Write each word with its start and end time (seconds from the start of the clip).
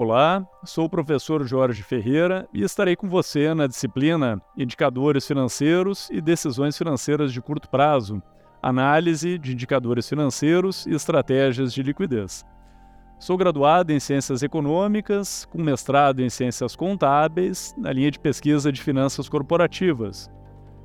Olá, 0.00 0.46
sou 0.64 0.84
o 0.84 0.88
professor 0.88 1.44
Jorge 1.44 1.82
Ferreira 1.82 2.48
e 2.54 2.62
estarei 2.62 2.94
com 2.94 3.08
você 3.08 3.52
na 3.52 3.66
disciplina 3.66 4.40
Indicadores 4.56 5.26
Financeiros 5.26 6.08
e 6.12 6.20
Decisões 6.20 6.78
Financeiras 6.78 7.32
de 7.32 7.42
Curto 7.42 7.68
Prazo, 7.68 8.22
Análise 8.62 9.36
de 9.38 9.54
Indicadores 9.54 10.08
Financeiros 10.08 10.86
e 10.86 10.92
Estratégias 10.92 11.74
de 11.74 11.82
Liquidez. 11.82 12.46
Sou 13.18 13.36
graduado 13.36 13.92
em 13.92 13.98
Ciências 13.98 14.40
Econômicas, 14.40 15.44
com 15.46 15.60
mestrado 15.60 16.20
em 16.20 16.30
Ciências 16.30 16.76
Contábeis, 16.76 17.74
na 17.76 17.92
linha 17.92 18.12
de 18.12 18.20
pesquisa 18.20 18.70
de 18.70 18.80
Finanças 18.80 19.28
Corporativas. 19.28 20.30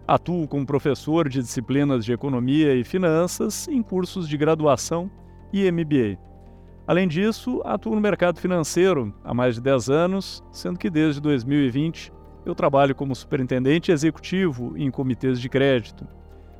Atuo 0.07 0.47
como 0.47 0.65
professor 0.65 1.29
de 1.29 1.39
disciplinas 1.39 2.03
de 2.03 2.13
Economia 2.13 2.73
e 2.73 2.83
Finanças 2.83 3.67
em 3.67 3.83
cursos 3.83 4.27
de 4.27 4.35
graduação 4.37 5.07
e 5.53 5.71
MBA. 5.71 6.32
Além 6.85 7.07
disso, 7.07 7.61
atuo 7.63 7.95
no 7.95 8.01
mercado 8.01 8.39
financeiro 8.39 9.13
há 9.23 9.33
mais 9.33 9.55
de 9.55 9.61
10 9.61 9.89
anos, 9.89 10.43
sendo 10.51 10.77
que 10.77 10.89
desde 10.89 11.21
2020 11.21 12.11
eu 12.45 12.53
trabalho 12.53 12.93
como 12.93 13.15
superintendente 13.15 13.91
executivo 13.91 14.73
em 14.77 14.91
comitês 14.91 15.39
de 15.39 15.47
crédito, 15.47 16.05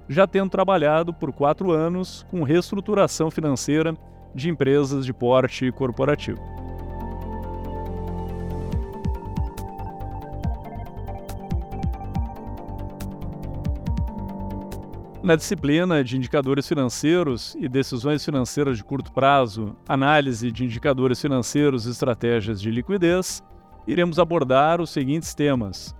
já 0.07 0.25
tendo 0.25 0.49
trabalhado 0.49 1.13
por 1.13 1.33
quatro 1.33 1.71
anos 1.71 2.25
com 2.31 2.43
reestruturação 2.43 3.29
financeira 3.29 3.97
de 4.33 4.49
empresas 4.49 5.05
de 5.05 5.13
porte 5.13 5.69
corporativo. 5.73 6.39
Na 15.23 15.37
disciplina 15.37 16.03
de 16.03 16.17
indicadores 16.17 16.67
financeiros 16.67 17.55
e 17.57 17.69
decisões 17.69 18.25
financeiras 18.25 18.75
de 18.75 18.83
curto 18.83 19.09
prazo, 19.13 19.73
análise 19.87 20.51
de 20.51 20.65
indicadores 20.65 21.21
financeiros 21.21 21.85
e 21.85 21.91
estratégias 21.91 22.59
de 22.59 22.69
liquidez, 22.69 23.41
iremos 23.87 24.19
abordar 24.19 24.81
os 24.81 24.89
seguintes 24.89 25.33
temas: 25.33 25.95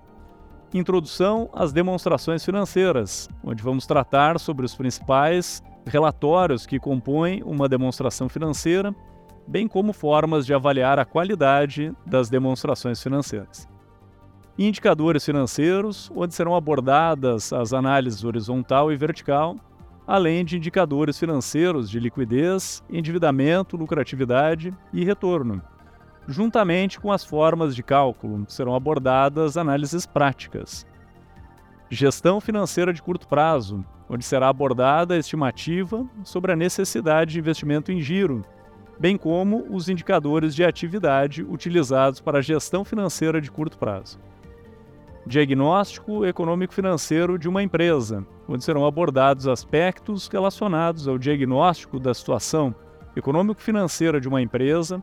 Introdução 0.74 1.50
às 1.54 1.72
demonstrações 1.72 2.44
financeiras, 2.44 3.30
onde 3.42 3.64
vamos 3.64 3.88
tratar 3.88 4.38
sobre 4.42 4.66
os 4.66 4.76
principais 4.76 5.64
relatórios 5.86 6.66
que 6.66 6.78
compõem 6.78 7.42
uma 7.44 7.70
demonstração 7.70 8.28
financeira, 8.28 8.94
bem 9.48 9.70
como 9.70 9.94
formas 9.94 10.46
de 10.46 10.54
avaliar 10.54 11.00
a 11.00 11.06
qualidade 11.06 11.96
das 12.06 12.30
demonstrações 12.30 13.02
financeiras 13.02 13.72
indicadores 14.58 15.26
financeiros, 15.26 16.12
onde 16.16 16.34
serão 16.34 16.56
abordadas 16.56 17.52
as 17.52 17.74
análises 17.74 18.24
horizontal 18.24 18.92
e 18.92 18.96
vertical, 18.96 19.56
além 20.06 20.46
de 20.46 20.58
indicadores 20.58 21.18
financeiros 21.18 21.90
de 21.90 22.00
liquidez, 22.00 22.84
endividamento, 22.90 23.78
lucratividade 23.78 24.74
e 24.92 25.04
retorno. 25.04 25.62
Juntamente 26.28 27.00
com 27.00 27.12
as 27.12 27.26
formas 27.26 27.76
de 27.76 27.84
cálculo, 27.84 28.46
serão 28.48 28.76
abordadas 28.76 29.58
análises 29.58 30.06
práticas. 30.06 30.86
Gestão 31.90 32.40
financeira 32.40 32.94
de 32.94 33.02
curto 33.02 33.28
prazo, 33.28 33.84
onde 34.10 34.24
será 34.24 34.50
abordada 34.50 35.16
a 35.16 35.18
estimativa 35.18 36.06
sobre 36.24 36.52
a 36.52 36.56
necessidade 36.56 37.34
de 37.34 37.40
investimento 37.40 37.92
em 37.92 38.02
giro, 38.02 38.44
bem 39.00 39.18
como 39.18 39.66
os 39.70 39.90
indicadores 39.90 40.54
de 40.56 40.64
atividade 40.64 41.44
utilizados 41.44 42.22
para 42.22 42.40
a 42.40 42.42
gestão 42.42 42.86
financeira 42.86 43.42
de 43.42 43.52
curto 43.52 43.78
prazo. 43.78 44.20
Diagnóstico 45.26 46.26
econômico-financeiro 46.26 47.40
de 47.40 47.48
uma 47.48 47.64
empresa, 47.64 48.26
onde 48.48 48.64
serão 48.64 48.86
abordados 48.86 49.48
aspectos 49.48 50.28
relacionados 50.28 51.08
ao 51.08 51.18
diagnóstico 51.18 51.98
da 51.98 52.14
situação 52.14 52.76
econômico-financeira 53.16 54.20
de 54.20 54.28
uma 54.28 54.42
empresa, 54.42 55.02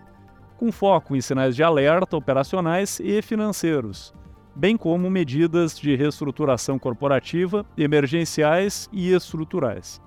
com 0.59 0.71
foco 0.71 1.17
em 1.17 1.23
sinais 1.23 1.57
de 1.57 1.63
alerta 1.63 2.19
operacionais 2.19 3.01
e 3.01 3.23
financeiros, 3.23 4.13
bem 4.55 4.77
como 4.77 5.09
medidas 5.09 5.79
de 5.79 5.97
reestruturação 5.97 6.79
corporativa, 6.79 7.65
emergenciais 7.79 8.91
e 8.93 9.15
estruturais. 9.15 10.03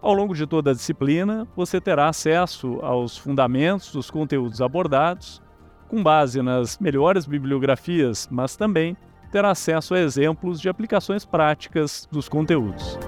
Ao 0.00 0.12
longo 0.12 0.34
de 0.34 0.48
toda 0.48 0.72
a 0.72 0.74
disciplina, 0.74 1.46
você 1.54 1.80
terá 1.80 2.08
acesso 2.08 2.80
aos 2.82 3.16
fundamentos 3.16 3.92
dos 3.92 4.10
conteúdos 4.10 4.60
abordados, 4.60 5.40
com 5.86 6.02
base 6.02 6.42
nas 6.42 6.76
melhores 6.78 7.24
bibliografias, 7.24 8.26
mas 8.28 8.56
também 8.56 8.96
ter 9.32 9.44
acesso 9.46 9.94
a 9.94 9.98
exemplos 9.98 10.60
de 10.60 10.68
aplicações 10.68 11.24
práticas 11.24 12.06
dos 12.12 12.28
conteúdos. 12.28 12.98